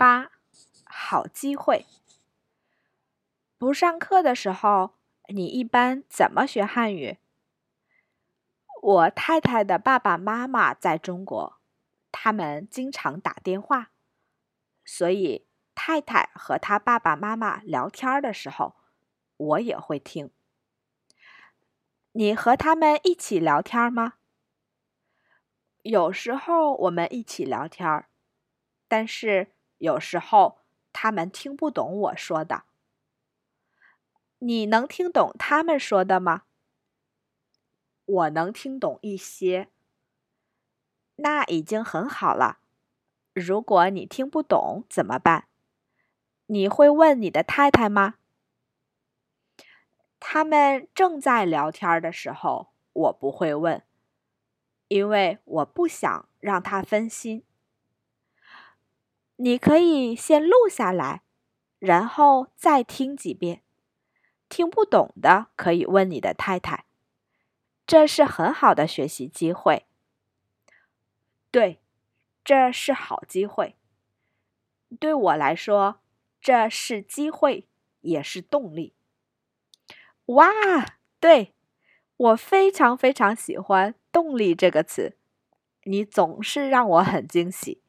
[0.00, 0.30] 八，
[0.84, 1.84] 好机会。
[3.58, 4.94] 不上课的时候，
[5.28, 7.18] 你一般怎么学汉语？
[8.80, 11.58] 我太太的爸爸妈妈在中国，
[12.10, 13.90] 他们经常打电话，
[14.86, 18.76] 所以太太和他爸爸妈妈聊天的时候，
[19.36, 20.30] 我也会听。
[22.12, 24.14] 你和他们一起聊天吗？
[25.82, 28.06] 有时候我们一起聊天，
[28.88, 30.58] 但是有时候
[30.92, 32.64] 他们听不懂我说的。
[34.38, 36.42] 你能听懂他们说的吗？
[38.06, 39.68] 我能听懂一些，
[41.16, 42.58] 那已经很好了。
[43.34, 45.46] 如果你听不懂怎么办？
[46.46, 48.16] 你会问你的太太吗？
[50.18, 53.82] 他们正在聊天的时候，我不会问，
[54.88, 57.44] 因为我不想让他分心。
[59.42, 61.22] 你可以先录下来，
[61.78, 63.62] 然后再听几遍。
[64.50, 66.84] 听不懂的可以问你的太太，
[67.86, 69.86] 这是很好的学习机会。
[71.50, 71.80] 对，
[72.44, 73.76] 这是好机会。
[74.98, 76.00] 对我来说，
[76.42, 77.66] 这是机会，
[78.02, 78.92] 也是动力。
[80.26, 80.50] 哇，
[81.18, 81.54] 对，
[82.18, 85.16] 我非常非常喜欢“动力”这个词，
[85.84, 87.80] 你总是让我很惊喜。